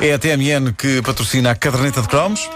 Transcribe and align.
É 0.00 0.12
a 0.12 0.18
TMN 0.18 0.74
que 0.78 1.02
patrocina 1.02 1.50
a 1.50 1.56
caderneta 1.56 2.00
de 2.00 2.08
cromos. 2.08 2.48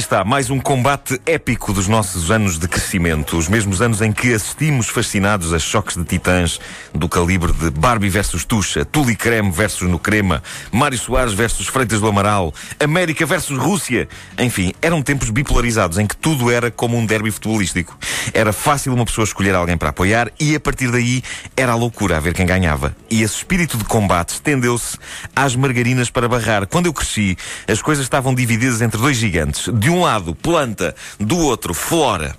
Aqui 0.00 0.06
está, 0.06 0.24
mais 0.24 0.48
um 0.48 0.58
combate 0.58 1.20
épico 1.26 1.74
dos 1.74 1.86
nossos 1.86 2.30
anos 2.30 2.58
de 2.58 2.66
crescimento. 2.66 3.36
Os 3.36 3.48
mesmos 3.48 3.82
anos 3.82 4.00
em 4.00 4.10
que 4.10 4.32
assistimos 4.32 4.88
fascinados 4.88 5.52
a 5.52 5.58
choques 5.58 5.96
de 5.96 6.04
titãs 6.04 6.58
do 6.94 7.06
calibre 7.06 7.52
de 7.52 7.70
Barbie 7.70 8.08
versus 8.08 8.44
Tuxa, 8.44 8.82
Tuli 8.84 9.14
Creme 9.14 9.50
versus 9.50 9.88
No 9.88 9.98
Crema, 9.98 10.42
Mário 10.72 10.98
Soares 10.98 11.34
versus 11.34 11.66
Freitas 11.66 12.00
do 12.00 12.08
Amaral, 12.08 12.54
América 12.78 13.26
versus 13.26 13.58
Rússia. 13.58 14.08
Enfim, 14.38 14.72
eram 14.80 15.02
tempos 15.02 15.28
bipolarizados 15.28 15.98
em 15.98 16.06
que 16.06 16.16
tudo 16.16 16.50
era 16.50 16.70
como 16.70 16.96
um 16.96 17.04
derby 17.04 17.30
futebolístico. 17.30 17.96
Era 18.32 18.54
fácil 18.54 18.94
uma 18.94 19.04
pessoa 19.04 19.24
escolher 19.24 19.54
alguém 19.54 19.76
para 19.76 19.90
apoiar 19.90 20.30
e 20.40 20.54
a 20.54 20.60
partir 20.60 20.90
daí 20.90 21.22
era 21.54 21.72
a 21.72 21.76
loucura 21.76 22.16
a 22.16 22.20
ver 22.20 22.32
quem 22.32 22.46
ganhava. 22.46 22.96
E 23.10 23.22
esse 23.22 23.36
espírito 23.36 23.76
de 23.76 23.84
combate 23.84 24.30
estendeu-se 24.30 24.96
às 25.36 25.54
margarinas 25.54 26.10
para 26.10 26.28
barrar. 26.28 26.66
Quando 26.66 26.86
eu 26.86 26.92
cresci, 26.92 27.36
as 27.68 27.82
coisas 27.82 28.04
estavam 28.04 28.34
divididas 28.34 28.80
entre 28.80 28.98
dois 28.98 29.16
gigantes. 29.16 29.68
De 29.74 29.89
um 29.90 30.00
lado, 30.02 30.34
planta, 30.34 30.94
do 31.18 31.38
outro, 31.38 31.74
flora. 31.74 32.34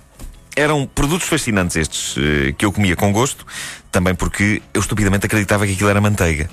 Eram 0.54 0.86
produtos 0.86 1.28
fascinantes 1.28 1.76
estes 1.76 2.14
eh, 2.18 2.52
que 2.56 2.64
eu 2.64 2.72
comia 2.72 2.94
com 2.96 3.10
gosto, 3.12 3.46
também 3.90 4.14
porque 4.14 4.60
eu 4.74 4.80
estupidamente 4.80 5.24
acreditava 5.26 5.66
que 5.66 5.72
aquilo 5.72 5.88
era 5.88 6.00
manteiga. 6.00 6.48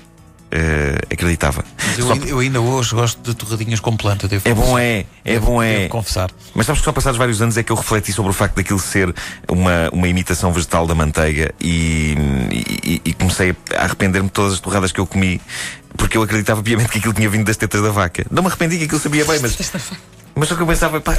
Eh, 0.52 0.98
acreditava. 1.12 1.64
Mas 1.86 1.96
eu, 1.98 2.06
Só 2.08 2.14
eu 2.16 2.38
ainda 2.40 2.60
hoje 2.60 2.92
gosto 2.92 3.20
de 3.22 3.36
torradinhas 3.36 3.78
com 3.78 3.96
planta. 3.96 4.26
Devo 4.26 4.48
É 4.48 4.52
bom, 4.54 4.76
é. 4.78 5.04
É 5.24 5.34
Devo- 5.34 5.46
bom, 5.46 5.62
é. 5.62 5.76
Devo 5.80 5.90
confessar. 5.90 6.28
Mas 6.54 6.66
sabes 6.66 6.80
que 6.80 6.84
só 6.86 6.92
passados 6.92 7.16
vários 7.18 7.40
anos 7.40 7.56
é 7.56 7.62
que 7.62 7.70
eu 7.70 7.76
refleti 7.76 8.12
sobre 8.12 8.30
o 8.30 8.34
facto 8.34 8.56
daquilo 8.56 8.80
ser 8.80 9.14
uma, 9.48 9.88
uma 9.92 10.08
imitação 10.08 10.52
vegetal 10.52 10.88
da 10.88 10.94
manteiga 10.94 11.54
e, 11.60 12.16
e- 12.50 13.00
e 13.04 13.12
comecei 13.12 13.54
a 13.76 13.84
arrepender-me 13.84 14.26
de 14.28 14.32
todas 14.32 14.54
as 14.54 14.60
torradas 14.60 14.90
que 14.90 14.98
eu 14.98 15.06
comi 15.06 15.40
porque 15.96 16.16
eu 16.16 16.22
acreditava 16.22 16.60
piamente 16.64 16.88
que 16.90 16.98
aquilo 16.98 17.12
tinha 17.14 17.28
vindo 17.28 17.44
das 17.44 17.56
tetas 17.56 17.80
da 17.82 17.90
vaca. 17.90 18.24
Não 18.30 18.42
me 18.42 18.48
arrependi 18.48 18.76
que 18.78 18.84
aquilo 18.86 19.00
sabia 19.00 19.24
bem, 19.24 19.38
mas. 19.40 19.56
Mas 20.34 20.48
só 20.48 20.54
que 20.54 20.62
eu 20.62 20.66
pensava, 20.66 21.00
pá, 21.00 21.16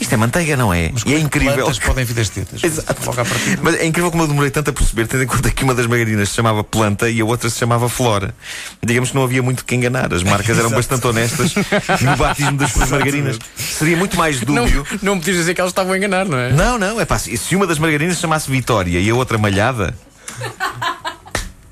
isto 0.00 0.12
é 0.12 0.16
manteiga, 0.16 0.56
não 0.56 0.72
é? 0.72 0.90
Mas 0.92 1.02
e 1.04 1.14
é 1.14 1.16
que 1.18 1.22
incrível. 1.22 1.54
Plantas 1.54 1.78
podem 1.78 2.04
vir 2.04 2.14
das 2.14 2.28
tetas. 2.28 2.62
Exato. 2.64 2.96
Logo 3.04 3.20
à 3.20 3.24
partida. 3.24 3.58
Mas 3.62 3.74
é 3.76 3.84
incrível 3.86 4.10
como 4.10 4.22
eu 4.22 4.28
demorei 4.28 4.50
tanto 4.50 4.70
a 4.70 4.72
perceber, 4.72 5.06
tendo 5.06 5.24
em 5.24 5.26
conta 5.26 5.50
que 5.50 5.62
uma 5.64 5.74
das 5.74 5.86
margarinas 5.86 6.28
se 6.30 6.36
chamava 6.36 6.64
Planta 6.64 7.08
e 7.10 7.20
a 7.20 7.24
outra 7.24 7.50
se 7.50 7.58
chamava 7.58 7.88
Flora. 7.88 8.34
Digamos 8.82 9.10
que 9.10 9.16
não 9.16 9.24
havia 9.24 9.42
muito 9.42 9.64
que 9.64 9.74
enganar. 9.74 10.12
As 10.12 10.22
marcas 10.22 10.58
eram 10.58 10.70
bastante 10.72 11.06
honestas 11.06 11.54
no 12.00 12.16
batismo 12.16 12.56
das 12.56 12.72
suas 12.72 12.90
margarinas. 12.90 13.38
Seria 13.56 13.96
muito 13.96 14.16
mais 14.16 14.40
Não, 14.42 14.64
dúbio. 14.64 14.86
não 15.02 15.14
me 15.16 15.20
podias 15.20 15.36
dizer 15.38 15.54
que 15.54 15.60
elas 15.60 15.70
estavam 15.70 15.92
a 15.92 15.96
enganar, 15.98 16.24
não 16.24 16.38
é? 16.38 16.52
Não, 16.52 16.78
não, 16.78 17.00
é 17.00 17.04
pá, 17.04 17.18
se 17.18 17.54
uma 17.54 17.66
das 17.66 17.78
margarinas 17.78 18.16
se 18.16 18.22
chamasse 18.22 18.50
Vitória 18.50 18.98
e 18.98 19.10
a 19.10 19.14
outra 19.14 19.38
Malhada. 19.38 19.94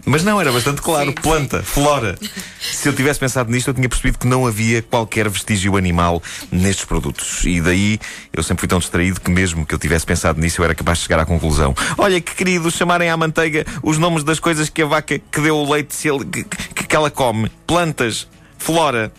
Mas 0.04 0.24
não, 0.24 0.40
era 0.40 0.50
bastante 0.50 0.80
claro. 0.80 1.06
Sim, 1.06 1.12
planta, 1.12 1.62
flora. 1.62 2.18
Se 2.60 2.88
eu 2.88 2.92
tivesse 2.92 3.18
pensado 3.18 3.50
nisto, 3.50 3.68
eu 3.68 3.74
tinha 3.74 3.88
percebido 3.88 4.18
que 4.18 4.26
não 4.26 4.46
havia 4.46 4.82
qualquer 4.82 5.28
vestígio 5.28 5.76
animal 5.76 6.22
nestes 6.52 6.84
produtos. 6.84 7.42
E 7.44 7.60
daí 7.60 7.98
eu 8.32 8.42
sempre 8.42 8.60
fui 8.60 8.68
tão 8.68 8.78
distraído 8.78 9.20
que, 9.20 9.30
mesmo 9.30 9.64
que 9.64 9.74
eu 9.74 9.78
tivesse 9.78 10.04
pensado 10.04 10.38
nisso, 10.40 10.60
eu 10.60 10.64
era 10.64 10.74
capaz 10.74 10.98
de 10.98 11.04
chegar 11.04 11.20
à 11.20 11.24
conclusão: 11.26 11.74
olha, 11.96 12.20
que 12.20 12.34
querido, 12.34 12.70
chamarem 12.70 13.08
à 13.08 13.16
manteiga 13.16 13.64
os 13.82 13.96
nomes 13.98 14.22
das 14.24 14.38
coisas 14.38 14.68
que 14.68 14.82
a 14.82 14.86
vaca 14.86 15.18
que 15.18 15.40
deu 15.40 15.56
o 15.56 15.72
leite 15.72 15.96
que, 16.30 16.44
que- 16.44 16.86
que 16.86 16.96
ela 16.96 17.10
come: 17.10 17.50
plantas, 17.66 18.28
flora. 18.58 19.10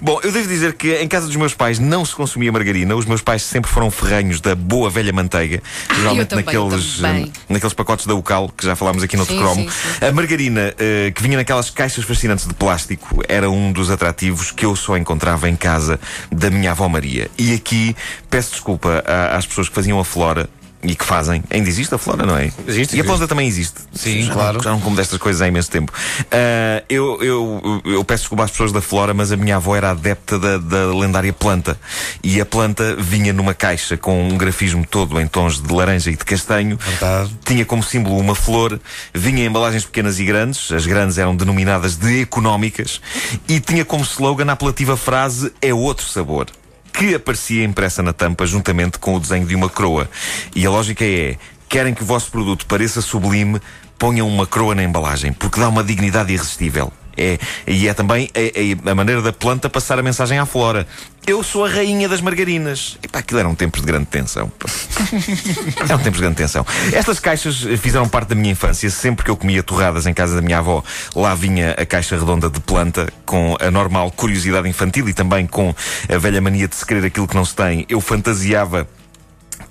Bom, 0.00 0.20
eu 0.22 0.30
devo 0.30 0.46
dizer 0.48 0.74
que 0.74 0.94
em 0.96 1.08
casa 1.08 1.26
dos 1.26 1.36
meus 1.36 1.54
pais 1.54 1.78
não 1.78 2.04
se 2.04 2.14
consumia 2.14 2.52
margarina. 2.52 2.94
Os 2.94 3.06
meus 3.06 3.22
pais 3.22 3.42
sempre 3.42 3.70
foram 3.70 3.90
ferranhos 3.90 4.40
da 4.40 4.54
boa 4.54 4.90
velha 4.90 5.12
manteiga. 5.12 5.62
Geralmente 5.96 6.28
também, 6.28 6.44
naqueles, 6.44 7.02
eh, 7.02 7.28
naqueles 7.48 7.74
pacotes 7.74 8.06
da 8.06 8.14
Ucal, 8.14 8.50
que 8.56 8.64
já 8.64 8.76
falámos 8.76 9.02
aqui 9.02 9.16
no 9.16 9.22
outro 9.22 9.34
Sim, 9.34 9.40
cromo. 9.42 9.62
sim, 9.62 9.70
sim. 9.98 10.04
A 10.06 10.12
margarina 10.12 10.74
eh, 10.78 11.10
que 11.14 11.22
vinha 11.22 11.36
naquelas 11.36 11.70
caixas 11.70 12.04
fascinantes 12.04 12.46
de 12.46 12.54
plástico 12.54 13.22
era 13.28 13.50
um 13.50 13.72
dos 13.72 13.90
atrativos 13.90 14.50
que 14.50 14.64
eu 14.64 14.76
só 14.76 14.96
encontrava 14.96 15.48
em 15.48 15.56
casa 15.56 15.98
da 16.30 16.50
minha 16.50 16.70
avó 16.72 16.88
Maria. 16.88 17.30
E 17.38 17.54
aqui 17.54 17.96
peço 18.30 18.52
desculpa 18.52 19.02
às 19.34 19.46
pessoas 19.46 19.68
que 19.68 19.74
faziam 19.74 19.98
a 19.98 20.04
flora. 20.04 20.48
E 20.82 20.96
que 20.96 21.04
fazem. 21.04 21.44
Ainda 21.48 21.68
existe 21.68 21.94
a 21.94 21.98
flora, 21.98 22.26
não 22.26 22.36
é? 22.36 22.50
Existe, 22.66 22.96
E 22.96 23.00
a 23.00 23.04
planta 23.04 23.28
também 23.28 23.46
existe. 23.46 23.80
Sim, 23.94 24.22
já 24.22 24.32
claro. 24.32 24.56
Não, 24.56 24.64
já 24.64 24.70
não 24.70 24.80
como 24.80 24.96
destas 24.96 25.18
coisas 25.18 25.40
há 25.40 25.46
imenso 25.46 25.70
tempo. 25.70 25.92
Ah, 26.30 26.82
eu, 26.88 27.22
eu, 27.22 27.82
eu 27.84 28.04
peço 28.04 28.24
desculpa 28.24 28.44
às 28.44 28.50
pessoas 28.50 28.72
da 28.72 28.80
flora, 28.80 29.14
mas 29.14 29.30
a 29.30 29.36
minha 29.36 29.56
avó 29.56 29.76
era 29.76 29.90
adepta 29.90 30.38
da, 30.38 30.58
da 30.58 30.86
lendária 30.94 31.32
planta. 31.32 31.78
E 32.22 32.40
a 32.40 32.46
planta 32.46 32.96
vinha 32.96 33.32
numa 33.32 33.54
caixa 33.54 33.96
com 33.96 34.28
um 34.28 34.36
grafismo 34.36 34.84
todo 34.84 35.20
em 35.20 35.26
tons 35.26 35.62
de 35.62 35.72
laranja 35.72 36.10
e 36.10 36.16
de 36.16 36.24
castanho. 36.24 36.76
Verdade. 36.76 37.30
Tinha 37.44 37.64
como 37.64 37.82
símbolo 37.82 38.18
uma 38.18 38.34
flor, 38.34 38.80
vinha 39.14 39.44
em 39.44 39.46
embalagens 39.46 39.84
pequenas 39.84 40.18
e 40.18 40.24
grandes, 40.24 40.72
as 40.72 40.86
grandes 40.86 41.16
eram 41.18 41.36
denominadas 41.36 41.96
de 41.96 42.22
económicas, 42.22 43.00
e 43.48 43.60
tinha 43.60 43.84
como 43.84 44.02
slogan 44.02 44.48
a 44.48 44.52
apelativa 44.52 44.96
frase 44.96 45.52
É 45.60 45.72
outro 45.72 46.06
sabor. 46.06 46.46
Que 46.92 47.14
aparecia 47.14 47.64
impressa 47.64 48.02
na 48.02 48.12
tampa 48.12 48.46
juntamente 48.46 48.98
com 48.98 49.14
o 49.14 49.20
desenho 49.20 49.46
de 49.46 49.54
uma 49.54 49.68
croa. 49.68 50.08
E 50.54 50.66
a 50.66 50.70
lógica 50.70 51.04
é: 51.04 51.36
querem 51.68 51.94
que 51.94 52.02
o 52.02 52.06
vosso 52.06 52.30
produto 52.30 52.66
pareça 52.66 53.00
sublime, 53.00 53.60
ponham 53.98 54.28
uma 54.28 54.46
croa 54.46 54.74
na 54.74 54.82
embalagem, 54.82 55.32
porque 55.32 55.58
dá 55.58 55.68
uma 55.68 55.82
dignidade 55.82 56.32
irresistível. 56.32 56.92
É, 57.16 57.38
e 57.66 57.88
é 57.88 57.94
também 57.94 58.28
a, 58.34 58.88
a- 58.88 58.92
a 58.92 58.94
maneira 58.94 59.20
da 59.22 59.32
planta 59.32 59.68
passar 59.68 59.98
a 59.98 60.02
mensagem 60.02 60.38
à 60.38 60.46
flora. 60.46 60.86
Eu 61.26 61.42
sou 61.42 61.64
a 61.64 61.68
rainha 61.68 62.08
das 62.08 62.20
margarinas. 62.20 62.98
E 63.02 63.06
pá, 63.08 63.20
aquilo 63.20 63.38
eram 63.38 63.54
tempos 63.54 63.80
de 63.80 63.86
grande 63.86 64.06
tensão. 64.06 64.50
Eram 65.78 65.98
tempos 65.98 66.14
de 66.14 66.20
grande 66.20 66.36
tensão. 66.36 66.66
Estas 66.92 67.20
caixas 67.20 67.56
fizeram 67.78 68.08
parte 68.08 68.28
da 68.30 68.34
minha 68.34 68.50
infância. 68.52 68.90
Sempre 68.90 69.24
que 69.24 69.30
eu 69.30 69.36
comia 69.36 69.62
torradas 69.62 70.06
em 70.06 70.14
casa 70.14 70.34
da 70.34 70.42
minha 70.42 70.58
avó, 70.58 70.82
lá 71.14 71.34
vinha 71.34 71.72
a 71.72 71.86
caixa 71.86 72.16
redonda 72.18 72.50
de 72.50 72.58
planta, 72.60 73.08
com 73.24 73.56
a 73.60 73.70
normal 73.70 74.10
curiosidade 74.10 74.68
infantil 74.68 75.08
e 75.08 75.12
também 75.14 75.46
com 75.46 75.72
a 76.12 76.18
velha 76.18 76.40
mania 76.40 76.66
de 76.66 76.74
se 76.74 76.84
querer 76.84 77.04
aquilo 77.06 77.28
que 77.28 77.36
não 77.36 77.44
se 77.44 77.54
tem. 77.54 77.86
Eu 77.88 78.00
fantasiava 78.00 78.88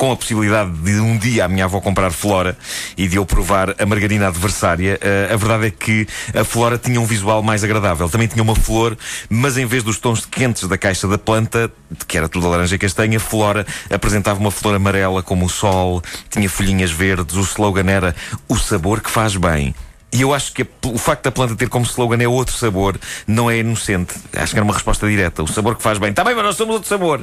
com 0.02 0.12
a 0.12 0.16
possibilidade 0.16 0.72
de 0.80 1.00
um 1.00 1.16
dia 1.16 1.46
a 1.46 1.48
minha 1.48 1.66
avó 1.66 1.80
comprar 1.80 2.10
flora 2.10 2.58
e 2.98 3.08
de 3.08 3.18
eu 3.18 3.24
provar 3.24 3.76
a 3.80 3.86
margarina 3.86 4.30
adversária, 4.30 4.98
eh, 5.00 5.30
a 5.32 5.36
verdade 5.36 5.68
é 5.68 5.70
que 5.70 6.08
a 6.34 6.44
flora 6.44 6.76
tinha 6.76 7.00
um 7.00 7.06
visual 7.06 7.44
mais 7.44 7.64
agradável. 7.64 8.10
Também 8.10 8.28
tinha 8.28 8.42
uma 8.42 8.56
flor, 8.56 8.98
mas 9.30 9.60
em 9.60 9.66
vez 9.68 9.84
dos 9.84 10.00
tons 10.00 10.26
quentes 10.26 10.68
da 10.68 10.76
caixa 10.76 11.08
da 11.08 11.20
planta, 11.20 11.72
que 12.08 12.18
era 12.18 12.28
tudo 12.28 12.50
laranja 12.50 12.74
e 12.74 12.80
castanha, 12.80 13.20
flora 13.20 13.64
apresentava 13.92 14.40
uma 14.40 14.50
flor 14.50 14.74
amarela 14.74 15.22
como 15.22 15.46
o 15.46 15.50
sol, 15.50 16.02
tinha 16.32 16.50
folhinhas 16.50 16.90
verdes, 16.90 17.36
o 17.36 17.42
slogan 17.42 17.86
era 17.86 18.16
o 18.50 18.58
sabor 18.58 19.02
que 19.02 19.12
faz 19.12 19.36
bem. 19.36 19.76
E 20.14 20.22
eu 20.22 20.34
acho 20.34 20.52
que 20.52 20.68
o 20.86 20.98
facto 20.98 21.24
da 21.24 21.32
planta 21.32 21.56
ter 21.56 21.70
como 21.70 21.86
slogan 21.86 22.22
é 22.22 22.28
outro 22.28 22.54
sabor, 22.56 23.00
não 23.26 23.50
é 23.50 23.60
inocente. 23.60 24.14
Acho 24.36 24.52
que 24.52 24.60
era 24.60 24.64
uma 24.64 24.74
resposta 24.74 25.08
direta. 25.08 25.42
O 25.42 25.48
sabor 25.48 25.76
que 25.76 25.82
faz 25.82 25.98
bem. 25.98 26.10
Está 26.10 26.24
bem, 26.24 26.36
mas 26.36 26.44
nós 26.44 26.56
somos 26.58 26.76
outro 26.76 26.90
sabor. 26.90 27.22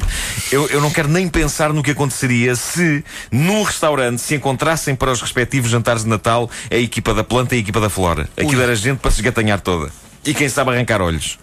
Eu, 0.50 0.66
eu 0.68 0.80
não 0.80 0.90
quero 0.90 1.08
nem 1.08 1.28
pensar 1.28 1.72
no 1.72 1.82
que 1.82 1.90
aconteceria 1.90 2.56
se, 2.56 3.04
num 3.30 3.62
restaurante, 3.62 4.22
se 4.22 4.34
encontrassem 4.34 4.94
para 4.94 5.12
os 5.12 5.20
respectivos 5.20 5.70
jantares 5.70 6.04
de 6.04 6.08
Natal 6.08 6.50
a 6.70 6.76
equipa 6.76 7.12
da 7.12 7.22
planta 7.22 7.54
e 7.54 7.58
a 7.58 7.60
equipa 7.60 7.78
da 7.78 7.90
flora. 7.90 8.28
Aquilo 8.36 8.62
era 8.62 8.74
gente 8.74 8.98
para 8.98 9.10
se 9.10 9.18
esgatanhar 9.18 9.60
toda. 9.60 9.90
E 10.24 10.32
quem 10.32 10.48
sabe 10.48 10.70
arrancar 10.70 11.02
olhos. 11.02 11.38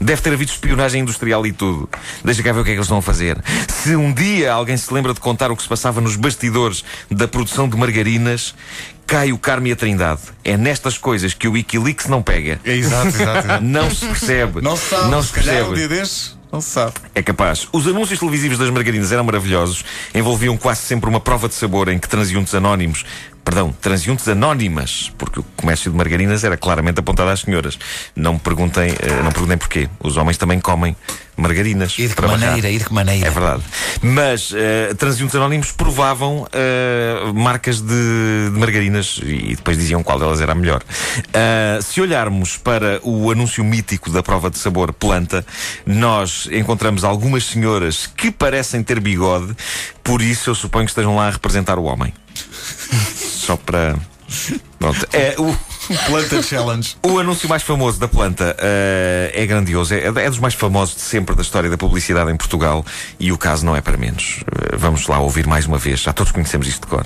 Deve 0.00 0.22
ter 0.22 0.32
havido 0.32 0.50
espionagem 0.50 1.02
industrial 1.02 1.46
e 1.46 1.52
tudo. 1.52 1.88
Deixa 2.24 2.42
cá 2.42 2.52
ver 2.52 2.60
o 2.60 2.64
que 2.64 2.70
é 2.70 2.72
que 2.72 2.78
eles 2.78 2.86
estão 2.86 2.98
a 2.98 3.02
fazer. 3.02 3.38
Se 3.68 3.94
um 3.94 4.12
dia 4.12 4.52
alguém 4.52 4.76
se 4.76 4.92
lembra 4.92 5.12
de 5.12 5.20
contar 5.20 5.50
o 5.50 5.56
que 5.56 5.62
se 5.62 5.68
passava 5.68 6.00
nos 6.00 6.16
bastidores 6.16 6.82
da 7.10 7.28
produção 7.28 7.68
de 7.68 7.76
margarinas, 7.76 8.54
cai 9.10 9.32
o 9.32 9.38
Carme 9.38 9.70
e 9.70 9.72
a 9.72 9.76
Trindade. 9.76 10.20
É 10.44 10.56
nestas 10.56 10.96
coisas 10.96 11.34
que 11.34 11.48
o 11.48 11.52
Wikileaks 11.52 12.06
não 12.06 12.22
pega. 12.22 12.60
É 12.64 12.76
exato, 12.76 13.08
exato, 13.08 13.38
exato. 13.44 13.64
Não 13.66 13.90
se 13.90 14.06
percebe. 14.06 14.60
Não 14.60 14.76
se 14.76 14.88
sabe. 14.88 15.10
Não 15.10 15.22
se 15.22 15.30
um 15.30 15.32
percebe. 15.32 15.74
dia 15.74 15.88
não 16.52 16.60
se 16.60 16.70
sabe. 16.70 16.94
É 17.14 17.22
capaz. 17.22 17.68
Os 17.72 17.86
anúncios 17.86 18.18
televisivos 18.18 18.58
das 18.58 18.70
margarinas 18.70 19.12
eram 19.12 19.22
maravilhosos. 19.22 19.84
Envolviam 20.12 20.56
quase 20.56 20.80
sempre 20.80 21.08
uma 21.08 21.20
prova 21.20 21.48
de 21.48 21.54
sabor 21.54 21.88
em 21.88 21.98
que 21.98 22.08
transeuntes 22.08 22.54
anónimos 22.54 23.04
perdão, 23.44 23.72
transeuntes 23.72 24.28
anónimas, 24.28 25.12
porque 25.18 25.40
o 25.40 25.44
comércio 25.56 25.90
de 25.90 25.96
margarinas 25.96 26.44
era 26.44 26.56
claramente 26.56 27.00
apontado 27.00 27.30
às 27.30 27.40
senhoras. 27.40 27.78
Não 28.14 28.34
me 28.34 28.38
perguntem, 28.40 28.92
uh, 28.92 29.22
não 29.24 29.32
perguntem 29.32 29.58
porquê. 29.58 29.88
Os 30.00 30.16
homens 30.16 30.36
também 30.36 30.60
comem 30.60 30.96
margarinas. 31.40 31.98
E 31.98 32.06
de 32.06 32.14
que 32.14 32.22
maneira, 32.22 32.70
e 32.70 32.78
de 32.78 32.84
que 32.84 32.92
maneira. 32.92 33.26
É 33.26 33.30
verdade. 33.30 33.62
Mas 34.02 34.50
uh, 34.52 34.94
transeuntes 34.96 35.34
anónimos 35.34 35.72
provavam 35.72 36.42
uh, 36.42 37.34
marcas 37.34 37.80
de, 37.80 38.50
de, 38.52 38.58
margarinas 38.58 39.20
e 39.22 39.56
depois 39.56 39.76
diziam 39.76 40.02
qual 40.02 40.18
delas 40.18 40.40
era 40.40 40.52
a 40.52 40.54
melhor. 40.54 40.82
Uh, 40.82 41.82
se 41.82 42.00
olharmos 42.00 42.56
para 42.56 43.00
o 43.02 43.30
anúncio 43.30 43.64
mítico 43.64 44.10
da 44.10 44.22
prova 44.22 44.50
de 44.50 44.58
sabor 44.58 44.92
planta, 44.92 45.44
nós 45.86 46.48
encontramos 46.52 47.04
algumas 47.04 47.44
senhoras 47.44 48.06
que 48.06 48.30
parecem 48.30 48.82
ter 48.82 49.00
bigode, 49.00 49.56
por 50.04 50.20
isso 50.22 50.50
eu 50.50 50.54
suponho 50.54 50.84
que 50.84 50.90
estejam 50.90 51.16
lá 51.16 51.28
a 51.28 51.30
representar 51.30 51.78
o 51.78 51.84
homem. 51.84 52.12
Só 53.50 53.56
para. 53.56 53.96
Pronto. 54.78 55.08
É 55.12 55.34
o. 55.36 55.56
Planta 56.06 56.40
Challenge. 56.40 56.96
O 57.02 57.18
anúncio 57.18 57.48
mais 57.48 57.64
famoso 57.64 57.98
da 57.98 58.06
planta 58.06 58.56
uh, 58.56 59.30
é 59.34 59.44
grandioso. 59.44 59.92
É, 59.92 60.06
é, 60.06 60.30
dos 60.30 60.38
mais 60.38 60.54
famosos 60.54 60.94
de 60.94 61.00
sempre 61.00 61.34
da 61.34 61.42
história 61.42 61.68
da 61.68 61.76
publicidade 61.76 62.30
em 62.30 62.36
Portugal 62.36 62.86
e 63.18 63.32
o 63.32 63.38
caso 63.38 63.66
não 63.66 63.74
é 63.74 63.80
para 63.80 63.96
menos. 63.96 64.42
Uh, 64.42 64.78
vamos 64.78 65.08
lá 65.08 65.18
ouvir 65.18 65.48
mais 65.48 65.66
uma 65.66 65.78
vez. 65.78 65.98
Já 65.98 66.12
todos 66.12 66.30
conhecemos 66.30 66.68
isto 66.68 66.82
de 66.82 66.86
cor. 66.86 67.04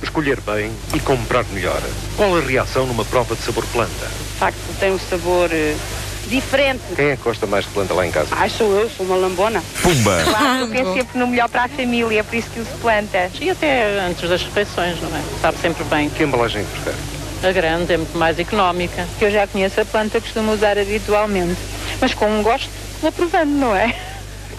Escolher 0.00 0.40
bem 0.42 0.70
e 0.94 1.00
comprar 1.00 1.44
melhor. 1.46 1.82
Qual 2.16 2.36
a 2.36 2.40
reação 2.40 2.86
numa 2.86 3.04
prova 3.04 3.34
de 3.34 3.42
sabor 3.42 3.66
planta? 3.72 4.06
De 4.06 4.38
facto, 4.38 4.78
tem 4.78 4.92
um 4.92 4.98
sabor 5.00 5.50
uh, 5.50 5.80
diferente. 6.28 6.82
Quem 6.94 7.10
é 7.10 7.16
que 7.16 7.22
gosta 7.22 7.46
mais 7.46 7.64
de 7.64 7.70
planta 7.70 7.94
lá 7.94 8.06
em 8.06 8.10
casa? 8.10 8.28
Ah, 8.32 8.48
sou 8.48 8.72
eu, 8.78 8.90
sou 8.90 9.06
uma 9.06 9.16
lambona. 9.16 9.62
Pumba! 9.82 10.22
Claro, 10.24 10.60
eu 10.62 10.68
penso 10.68 10.92
sempre 10.94 11.18
no 11.18 11.26
melhor 11.26 11.48
para 11.48 11.64
a 11.64 11.68
família, 11.68 12.22
por 12.24 12.34
isso 12.34 12.50
que 12.50 12.60
uso 12.60 12.70
plantas. 12.80 13.32
E 13.40 13.50
até 13.50 13.98
antes 14.00 14.28
das 14.28 14.42
refeições, 14.42 15.00
não 15.00 15.08
é? 15.16 15.22
Sabe 15.40 15.58
sempre 15.58 15.84
bem. 15.84 16.08
Que 16.10 16.22
embalagem 16.22 16.64
prefere? 16.64 16.96
A 17.42 17.52
grande 17.52 17.92
é 17.94 17.96
muito 17.96 18.16
mais 18.18 18.38
económica. 18.38 19.06
Que 19.18 19.24
eu 19.24 19.30
já 19.30 19.46
conheço 19.46 19.80
a 19.80 19.84
planta, 19.84 20.20
costumo 20.20 20.52
usar 20.52 20.78
habitualmente. 20.78 21.58
Mas 22.00 22.14
com 22.14 22.26
um 22.26 22.42
gosto, 22.42 22.68
vou 23.00 23.10
provando, 23.12 23.50
não 23.50 23.74
é? 23.74 23.94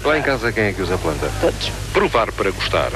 Lá 0.04 0.18
em 0.18 0.22
casa 0.22 0.52
quem 0.52 0.66
é 0.66 0.74
que 0.74 0.82
usa 0.82 0.98
planta? 0.98 1.30
Todos. 1.40 1.72
Provar 1.94 2.32
para 2.32 2.50
gostar. 2.52 2.92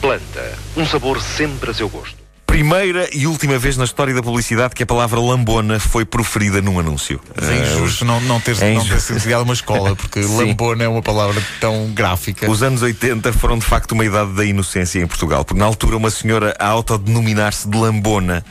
Planta. 0.00 0.58
Um 0.76 0.86
sabor 0.86 1.20
sempre 1.20 1.70
a 1.70 1.74
seu 1.74 1.88
gosto 1.88 2.25
primeira 2.56 3.06
e 3.12 3.26
última 3.26 3.58
vez 3.58 3.76
na 3.76 3.84
história 3.84 4.14
da 4.14 4.22
publicidade 4.22 4.74
que 4.74 4.82
a 4.82 4.86
palavra 4.86 5.20
lambona 5.20 5.78
foi 5.78 6.06
proferida 6.06 6.62
num 6.62 6.80
anúncio. 6.80 7.20
É 7.36 7.54
injusto 7.54 8.02
uh, 8.02 8.08
não, 8.08 8.18
não 8.22 8.40
ter, 8.40 8.56
é 8.64 8.72
não 8.72 8.82
ter 8.82 8.98
sido 8.98 9.42
uma 9.42 9.52
escola, 9.52 9.94
porque 9.94 10.20
lambona 10.24 10.84
é 10.84 10.88
uma 10.88 11.02
palavra 11.02 11.42
tão 11.60 11.90
gráfica. 11.92 12.50
Os 12.50 12.62
anos 12.62 12.80
80 12.80 13.30
foram 13.34 13.58
de 13.58 13.66
facto 13.66 13.92
uma 13.92 14.06
idade 14.06 14.32
da 14.32 14.42
inocência 14.42 14.98
em 14.98 15.06
Portugal, 15.06 15.44
porque 15.44 15.60
na 15.60 15.66
altura 15.66 15.98
uma 15.98 16.08
senhora 16.08 16.56
a 16.58 16.66
autodenominar-se 16.68 17.68
de 17.68 17.76
lambona 17.76 18.42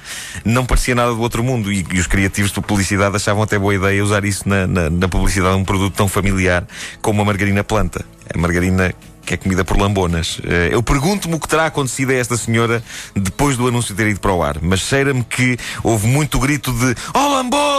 não 0.45 0.67
parecia 0.67 0.93
nada 0.93 1.09
do 1.09 1.21
outro 1.21 1.43
mundo 1.43 1.73
e, 1.73 1.83
e, 1.91 1.99
os 1.99 2.05
criativos 2.05 2.51
de 2.51 2.61
publicidade 2.61 3.15
achavam 3.15 3.41
até 3.41 3.57
boa 3.57 3.73
ideia 3.73 4.03
usar 4.03 4.23
isso 4.23 4.47
na, 4.47 4.67
na, 4.67 4.87
na 4.87 5.07
publicidade 5.07 5.55
de 5.55 5.61
um 5.61 5.65
produto 5.65 5.95
tão 5.95 6.07
familiar 6.07 6.63
como 7.01 7.23
a 7.23 7.25
margarina 7.25 7.63
planta. 7.63 8.05
A 8.31 8.37
margarina 8.37 8.93
que 9.25 9.33
é 9.33 9.37
comida 9.37 9.63
por 9.63 9.77
lambonas. 9.77 10.39
Eh, 10.43 10.69
eu 10.71 10.83
pergunto-me 10.83 11.35
o 11.35 11.39
que 11.39 11.47
terá 11.47 11.65
acontecido 11.65 12.11
a 12.11 12.15
esta 12.15 12.37
senhora 12.37 12.83
depois 13.15 13.57
do 13.57 13.67
anúncio 13.67 13.95
ter 13.95 14.07
ido 14.07 14.19
para 14.19 14.31
o 14.31 14.43
ar, 14.43 14.57
mas 14.61 14.81
cheira-me 14.81 15.23
que 15.23 15.57
houve 15.83 16.07
muito 16.07 16.39
grito 16.39 16.71
de 16.71 16.95
Oh 17.13 17.29
lambona! 17.29 17.75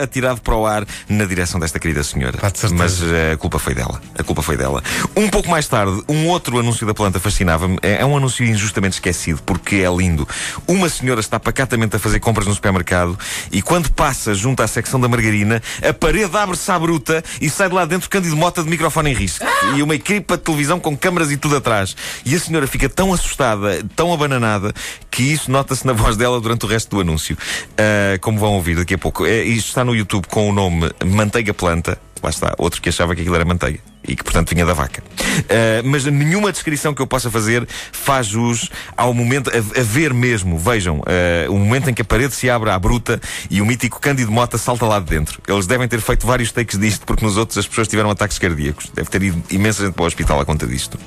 atirado 0.00 0.40
para 0.40 0.54
o 0.54 0.66
ar 0.66 0.86
na 1.08 1.24
direção 1.24 1.58
desta 1.60 1.78
querida 1.78 2.02
senhora. 2.02 2.38
Mas 2.78 3.02
eh, 3.02 3.32
a 3.32 3.36
culpa 3.36 3.58
foi 3.58 3.74
dela. 3.74 4.00
A 4.18 4.22
culpa 4.22 4.42
foi 4.42 4.56
dela. 4.56 4.82
Um 5.16 5.28
pouco 5.28 5.48
mais 5.48 5.66
tarde, 5.66 6.02
um 6.08 6.28
outro 6.28 6.58
anúncio 6.58 6.86
da 6.86 6.94
planta 6.94 7.18
fascinava-me. 7.18 7.78
É, 7.82 8.02
é 8.02 8.06
um 8.06 8.16
anúncio 8.16 8.44
injustamente 8.44 8.94
esquecido, 8.94 9.42
porque 9.42 9.76
é 9.76 9.94
lindo. 9.94 10.26
Uma 10.66 10.88
senhora 10.88 11.20
está 11.20 11.38
pacatamente 11.38 11.96
a 11.96 11.98
fazer 11.98 12.20
compras 12.20 12.46
no 12.46 12.54
supermercado 12.54 13.18
e 13.50 13.62
quando 13.62 13.90
passa 13.92 14.34
junto 14.34 14.62
à 14.62 14.66
secção 14.66 15.00
da 15.00 15.08
margarina, 15.08 15.62
a 15.86 15.92
parede 15.92 16.36
abre-se 16.36 16.70
à 16.70 16.78
bruta 16.78 17.22
e 17.40 17.48
sai 17.48 17.68
de 17.68 17.74
lá 17.74 17.84
dentro 17.84 18.08
Cândido 18.08 18.36
Mota 18.36 18.62
de 18.62 18.68
microfone 18.68 19.10
em 19.10 19.14
risco. 19.14 19.44
E 19.76 19.82
uma 19.82 19.94
equipa 19.94 20.36
de 20.36 20.42
televisão 20.42 20.78
com 20.84 20.96
câmaras 20.96 21.32
e 21.32 21.36
tudo 21.36 21.56
atrás. 21.56 21.96
E 22.24 22.34
a 22.34 22.38
senhora 22.38 22.66
fica 22.66 22.88
tão 22.88 23.12
assustada, 23.12 23.82
tão 23.96 24.12
abananada, 24.12 24.72
que 25.10 25.22
isso 25.22 25.50
nota-se 25.50 25.86
na 25.86 25.94
voz 25.94 26.16
dela 26.16 26.38
durante 26.40 26.66
o 26.66 26.68
resto 26.68 26.90
do 26.90 27.00
anúncio. 27.00 27.36
Uh, 27.72 28.20
como 28.20 28.38
vão 28.38 28.52
ouvir 28.52 28.76
daqui 28.76 28.94
a 28.94 28.98
pouco. 28.98 29.24
É, 29.24 29.42
isto 29.42 29.68
está 29.68 29.82
no 29.82 29.96
YouTube 29.96 30.26
com 30.28 30.48
o 30.48 30.52
nome 30.52 30.90
Manteiga 31.04 31.54
Planta. 31.54 31.98
Lá 32.24 32.30
está, 32.30 32.54
outro 32.56 32.80
que 32.80 32.88
achava 32.88 33.14
que 33.14 33.20
aquilo 33.20 33.36
era 33.36 33.44
manteiga 33.44 33.80
e 34.02 34.16
que, 34.16 34.24
portanto, 34.24 34.48
vinha 34.48 34.64
da 34.64 34.72
vaca. 34.72 35.02
Uh, 35.02 35.84
mas 35.84 36.06
nenhuma 36.06 36.50
descrição 36.50 36.94
que 36.94 37.02
eu 37.02 37.06
possa 37.06 37.30
fazer 37.30 37.68
faz 37.92 38.28
jus 38.28 38.70
ao 38.96 39.12
momento, 39.12 39.50
a, 39.50 39.58
a 39.58 39.82
ver 39.82 40.14
mesmo, 40.14 40.58
vejam, 40.58 41.00
uh, 41.00 41.52
o 41.52 41.58
momento 41.58 41.90
em 41.90 41.92
que 41.92 42.00
a 42.00 42.04
parede 42.04 42.34
se 42.34 42.48
abre 42.48 42.70
à 42.70 42.78
bruta 42.78 43.20
e 43.50 43.60
o 43.60 43.66
mítico 43.66 44.00
Cândido 44.00 44.32
Mota 44.32 44.56
salta 44.56 44.86
lá 44.86 44.98
de 45.00 45.04
dentro. 45.04 45.38
Eles 45.46 45.66
devem 45.66 45.86
ter 45.86 46.00
feito 46.00 46.26
vários 46.26 46.50
takes 46.50 46.78
disto, 46.78 47.04
porque 47.04 47.22
nos 47.22 47.36
outros 47.36 47.58
as 47.58 47.66
pessoas 47.66 47.88
tiveram 47.88 48.08
ataques 48.08 48.38
cardíacos. 48.38 48.90
Deve 48.94 49.10
ter 49.10 49.22
ido 49.22 49.42
imensa 49.50 49.84
gente 49.84 49.92
para 49.92 50.04
o 50.04 50.06
hospital 50.06 50.40
à 50.40 50.46
conta 50.46 50.66
disto. 50.66 50.98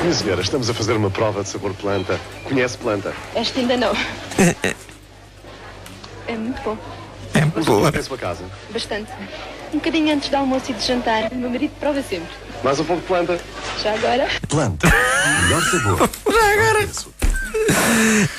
Minha 0.00 0.14
senhora, 0.14 0.40
estamos 0.40 0.70
a 0.70 0.74
fazer 0.74 0.94
uma 0.94 1.10
prova 1.10 1.42
de 1.42 1.50
sabor 1.50 1.74
planta. 1.74 2.18
Conhece 2.44 2.78
planta? 2.78 3.12
Esta 3.34 3.60
ainda 3.60 3.76
não. 3.76 3.92
é 6.26 6.34
muito 6.34 6.62
bom. 6.62 6.78
É 7.36 7.44
boa. 7.44 7.90
Conhece 7.90 8.08
sua 8.08 8.18
casa? 8.18 8.44
Bastante. 8.72 9.10
Um 9.72 9.78
bocadinho 9.78 10.14
antes 10.14 10.28
do 10.28 10.36
almoço 10.36 10.70
e 10.70 10.74
de 10.74 10.86
jantar. 10.86 11.30
O 11.30 11.34
meu 11.34 11.50
marido 11.50 11.72
prova 11.78 12.02
sempre. 12.02 12.28
Mais 12.64 12.80
um 12.80 12.84
pouco 12.84 13.02
de 13.02 13.08
planta. 13.08 13.40
Já 13.82 13.94
agora? 13.94 14.28
Planta. 14.48 14.88
Melhor 15.42 15.62
sabor. 15.62 16.10
Já 16.32 16.52
agora. 16.52 16.88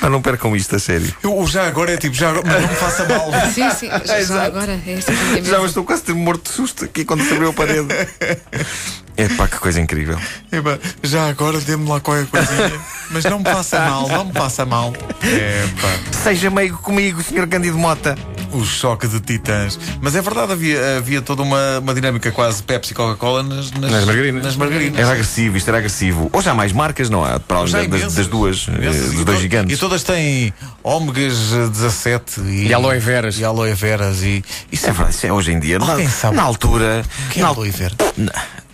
Mas 0.00 0.10
não 0.10 0.22
percam 0.22 0.54
isto, 0.54 0.76
a 0.76 0.78
sério. 0.78 1.14
Eu, 1.22 1.46
já 1.46 1.66
agora 1.66 1.92
é 1.92 1.96
tipo, 1.96 2.14
já 2.14 2.30
agora, 2.30 2.46
mas 2.46 2.62
não 2.62 2.68
me 2.68 2.76
faça 2.76 3.04
mal. 3.04 3.30
Sim, 3.52 3.70
sim, 3.70 3.88
já, 4.04 4.22
já 4.22 4.44
agora 4.44 4.80
é 4.86 4.92
esta 4.92 5.12
Já 5.42 5.64
estou 5.64 5.84
quase 5.84 6.02
a 6.02 6.06
ter 6.06 6.14
morto 6.14 6.44
de 6.44 6.50
susto 6.50 6.84
aqui 6.84 7.04
quando 7.04 7.24
se 7.24 7.32
abriu 7.32 7.50
a 7.50 7.52
parede. 7.52 7.88
É 9.18 9.28
pá, 9.30 9.48
que 9.48 9.58
coisa 9.58 9.80
incrível. 9.80 10.16
Epá, 10.52 10.78
já 11.02 11.28
agora 11.28 11.60
dê-me 11.60 11.88
lá 11.88 11.98
qualquer 11.98 12.26
coisinha. 12.26 12.80
Mas 13.10 13.24
não 13.24 13.40
me 13.40 13.44
faça 13.44 13.80
mal, 13.80 14.08
não 14.08 14.24
me 14.26 14.32
faça 14.32 14.64
mal. 14.64 14.92
Epá. 14.92 15.88
Seja 16.12 16.48
meio 16.50 16.78
comigo, 16.78 17.20
Sr. 17.20 17.48
Cândido 17.48 17.76
Mota. 17.76 18.16
O 18.52 18.64
choque 18.64 19.08
de 19.08 19.18
titãs. 19.18 19.78
Mas 20.00 20.14
é 20.14 20.22
verdade, 20.22 20.52
havia, 20.52 20.98
havia 20.98 21.20
toda 21.20 21.42
uma, 21.42 21.80
uma 21.80 21.92
dinâmica 21.92 22.30
quase 22.30 22.62
Pepsi 22.62 22.94
Coca-Cola 22.94 23.42
nas, 23.42 23.72
nas, 23.72 23.90
nas, 23.90 24.04
margarinas. 24.04 24.44
nas 24.44 24.56
margarinas. 24.56 24.98
Era 25.00 25.10
agressivo, 25.10 25.56
isto 25.56 25.68
era 25.68 25.78
agressivo. 25.78 26.30
Hoje 26.32 26.48
há 26.48 26.54
mais 26.54 26.72
marcas, 26.72 27.10
não 27.10 27.24
há? 27.24 27.40
Para 27.40 27.58
além 27.58 27.88
das, 27.88 28.14
das, 28.14 28.26
duas, 28.28 28.68
eh, 28.68 28.76
imensas. 28.76 29.12
dos 29.12 29.24
dois 29.24 29.40
gigantes. 29.40 29.76
E 29.76 29.80
todas 29.80 30.04
têm 30.04 30.54
ômegas 30.82 31.36
17 31.72 32.40
e, 32.42 32.68
e 32.68 32.74
aloe 32.74 33.00
veras. 33.00 33.36
E 33.38 33.44
aloe 33.44 33.74
veras. 33.74 34.22
E, 34.22 34.44
isso 34.70 34.86
é 34.86 34.92
verdade, 34.92 35.16
isso 35.16 35.26
é 35.26 35.32
hoje 35.32 35.50
em 35.50 35.58
dia. 35.58 35.78
Na, 35.80 36.30
na 36.32 36.42
altura. 36.42 37.04
Que 37.30 37.40
é 37.40 37.42
aloe 37.42 37.70
vera? 37.70 37.96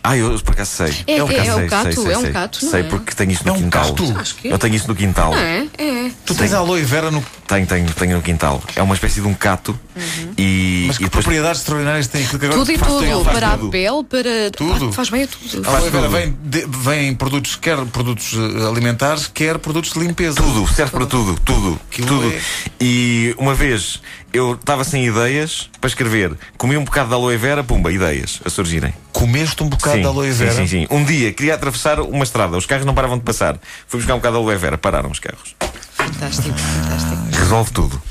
Ah, 0.06 0.18
eu 0.18 0.38
por 0.40 0.52
acaso 0.52 0.70
sei. 0.70 0.94
É, 1.06 1.18
eu, 1.18 1.26
é, 1.26 1.34
é, 1.34 1.44
sei, 1.44 1.64
o 1.64 1.70
cato, 1.70 1.94
sei, 1.94 2.02
sei, 2.04 2.12
é 2.12 2.18
um 2.18 2.32
cato. 2.32 2.66
Sei, 2.66 2.80
é? 2.80 2.82
porque 2.82 3.14
tenho 3.14 3.30
isto 3.30 3.48
é 3.48 3.50
no 3.50 3.56
um 3.56 3.62
quintal. 3.62 3.94
Cato? 3.94 4.14
Eu 4.44 4.58
tenho 4.58 4.74
isto 4.74 4.86
no 4.86 4.94
quintal. 4.94 5.30
Não 5.30 5.38
é? 5.38 5.66
É. 5.78 6.10
Tu 6.26 6.34
tens 6.34 6.52
a 6.52 6.58
aloe 6.58 6.82
vera 6.82 7.10
no. 7.10 7.24
Tenho, 7.46 7.66
tenho, 7.66 7.90
tenho 7.90 8.16
no 8.18 8.22
quintal. 8.22 8.62
É 8.76 8.82
uma 8.82 8.94
espécie 8.94 9.22
de 9.22 9.26
um 9.26 9.32
cato. 9.32 9.78
Uhum. 9.96 10.34
E, 10.36 10.83
Mas 10.86 10.98
que 10.98 11.04
e 11.04 11.06
depois... 11.06 11.24
propriedades 11.24 11.60
extraordinárias 11.60 12.06
tem 12.06 12.24
aquilo 12.24 12.38
que 12.38 12.46
agora 12.46 12.60
Tudo 12.60 12.72
e 12.72 12.78
tudo, 12.78 13.24
para 13.24 13.48
a 13.52 13.58
pele, 13.58 14.04
para. 14.04 14.50
Tudo. 14.56 14.88
Ah, 14.88 14.92
faz 14.92 15.10
bem 15.10 15.24
a 15.24 15.26
tudo. 15.26 15.68
Aloe 15.68 15.90
vera 15.90 16.08
vem, 16.08 16.36
de, 16.42 16.66
vem 16.66 17.14
produtos, 17.14 17.56
quer 17.56 17.84
produtos 17.86 18.32
eh, 18.34 18.68
alimentares, 18.68 19.26
quer 19.26 19.58
produtos 19.58 19.92
de 19.92 20.00
limpeza. 20.00 20.36
Tudo, 20.36 20.66
serve 20.72 20.92
para 20.92 21.06
tudo, 21.06 21.38
tudo. 21.44 21.80
Aquilo 21.90 22.08
tudo. 22.08 22.32
É... 22.32 22.40
E 22.80 23.34
uma 23.38 23.54
vez 23.54 24.00
eu 24.32 24.54
estava 24.54 24.82
sem 24.84 25.06
ideias 25.06 25.70
para 25.80 25.88
escrever, 25.88 26.36
comi 26.56 26.76
um 26.76 26.84
bocado 26.84 27.08
de 27.08 27.14
aloe 27.14 27.36
vera, 27.36 27.62
pumba, 27.62 27.92
ideias 27.92 28.40
a 28.44 28.50
surgirem. 28.50 28.92
Comeste 29.12 29.62
um 29.62 29.68
bocado 29.68 29.96
sim, 29.96 30.02
de 30.02 30.06
aloe 30.06 30.30
vera? 30.30 30.52
Sim, 30.52 30.66
sim, 30.66 30.80
sim. 30.80 30.86
Um 30.90 31.04
dia 31.04 31.32
queria 31.32 31.54
atravessar 31.54 32.00
uma 32.00 32.24
estrada, 32.24 32.56
os 32.56 32.66
carros 32.66 32.84
não 32.84 32.94
paravam 32.94 33.16
de 33.16 33.24
passar. 33.24 33.58
Fui 33.86 34.00
buscar 34.00 34.14
um 34.14 34.18
bocado 34.18 34.36
de 34.36 34.42
aloe 34.42 34.56
vera, 34.56 34.76
pararam 34.76 35.10
os 35.10 35.20
carros. 35.20 35.54
Fantástico, 35.94 36.58
fantástico. 36.58 37.38
Resolve 37.38 37.70
tudo. 37.70 38.02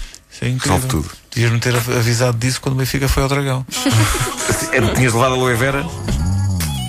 É 0.43 0.57
Resolve 0.61 0.87
tudo. 0.87 1.09
Devias-me 1.33 1.59
ter 1.59 1.73
avisado 1.73 2.37
disso 2.37 2.59
quando 2.59 2.75
o 2.75 2.77
Benfica 2.77 3.07
foi 3.07 3.23
ao 3.23 3.29
Dragão. 3.29 3.65
Tinhas 4.93 5.13
levado 5.13 5.35
aloe 5.35 5.55
vera? 5.55 5.85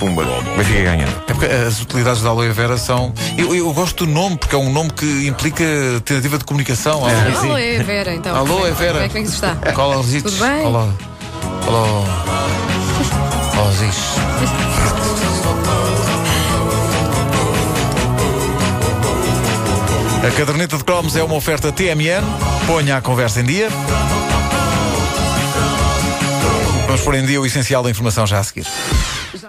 Pumba, 0.00 0.24
Benfica 0.56 0.82
ganha. 0.82 1.06
É 1.28 1.32
porque 1.32 1.46
as 1.46 1.80
utilidades 1.80 2.20
da 2.20 2.30
aloe 2.30 2.50
vera 2.50 2.76
são. 2.76 3.14
Eu, 3.38 3.54
eu 3.54 3.72
gosto 3.72 4.04
do 4.04 4.12
nome, 4.12 4.36
porque 4.36 4.56
é 4.56 4.58
um 4.58 4.72
nome 4.72 4.90
que 4.90 5.28
implica 5.28 5.64
tentativa 6.04 6.36
de 6.36 6.44
comunicação. 6.44 7.08
É, 7.08 7.14
aloe 7.36 7.78
vera, 7.84 8.12
então. 8.12 8.34
Aloe 8.34 8.72
vera. 8.72 9.08
Como 9.08 9.18
é 9.18 9.22
que 9.22 9.28
está? 9.28 9.56
Tudo 10.24 10.44
bem? 10.44 10.66
Olá. 10.66 10.88
Olá. 11.68 11.80
Olá, 13.56 13.70
A 20.26 20.30
caderneta 20.30 20.76
de 20.76 20.82
cromos 20.82 21.14
é 21.14 21.22
uma 21.22 21.36
oferta 21.36 21.70
TMN. 21.70 22.53
Ponha 22.66 22.96
a 22.96 23.02
conversa 23.02 23.40
em 23.40 23.44
dia. 23.44 23.68
Vamos 26.86 27.02
pôr 27.02 27.14
em 27.16 27.26
dia 27.26 27.40
o 27.40 27.46
essencial 27.46 27.82
da 27.82 27.90
informação 27.90 28.26
já 28.26 28.38
a 28.38 28.44
seguir. 28.44 28.66